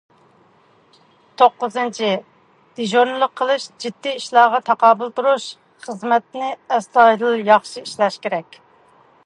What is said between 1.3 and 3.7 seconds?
توققۇزىنچى، دىجورنىلىق قىلىش،